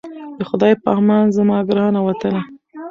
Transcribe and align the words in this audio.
د 0.39 0.41
خدای 0.49 0.73
په 0.81 0.89
امان 0.99 1.25
زما 1.37 1.57
ګرانه 1.69 1.99
وطنه😞 2.03 2.45